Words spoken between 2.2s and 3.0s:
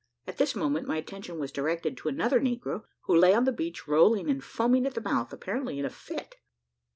negro,